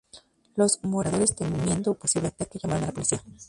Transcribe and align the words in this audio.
Los 0.55 0.79
moradores 0.83 1.35
temiendo 1.35 1.91
un 1.91 1.97
posible 1.97 2.29
ataque 2.29 2.57
llamaron 2.57 2.85
a 2.85 2.87
la 2.87 2.91
policía. 2.91 3.21